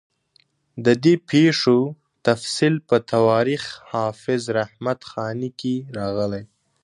[0.85, 1.79] د دې پېښو
[2.25, 6.43] تفصیل په تواریخ حافظ رحمت خاني کې راغلی.